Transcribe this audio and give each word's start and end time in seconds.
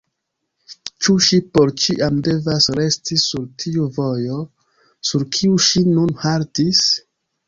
Ĉu 1.07 1.13
ŝi 1.25 1.37
por 1.57 1.71
ĉiam 1.83 2.15
devas 2.27 2.67
resti 2.79 3.17
sur 3.23 3.43
tiu 3.63 3.85
vojo, 3.97 4.39
sur 5.11 5.27
kiu 5.37 5.61
ŝi 5.69 5.85
nun 5.91 6.15
haltis? 6.25 6.81